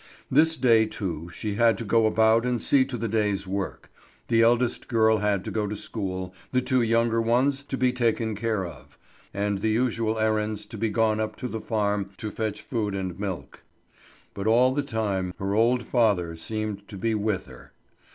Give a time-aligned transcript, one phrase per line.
[0.31, 3.91] This day, too, she had to go about and see to the day's work.
[4.29, 8.33] The eldest girl had to go to school, the two younger ones to be taken
[8.35, 8.97] care of,
[9.31, 13.19] and the usual errands to be gone up to the farm to fetch food and
[13.19, 13.61] milk.
[14.33, 17.71] But all the time her old father seemed to be with her.